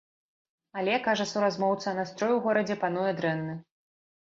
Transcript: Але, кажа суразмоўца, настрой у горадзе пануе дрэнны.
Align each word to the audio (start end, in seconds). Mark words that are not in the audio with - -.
Але, 0.81 0.95
кажа 1.07 1.27
суразмоўца, 1.33 1.95
настрой 2.01 2.33
у 2.39 2.41
горадзе 2.49 2.81
пануе 2.87 3.07
дрэнны. 3.23 3.57